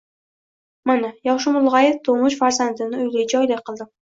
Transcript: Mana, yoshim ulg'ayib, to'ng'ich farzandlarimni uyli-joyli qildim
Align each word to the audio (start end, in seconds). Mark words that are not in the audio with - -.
Mana, 0.91 1.11
yoshim 1.29 1.59
ulg'ayib, 1.61 2.01
to'ng'ich 2.09 2.41
farzandlarimni 2.43 3.07
uyli-joyli 3.07 3.63
qildim 3.69 3.95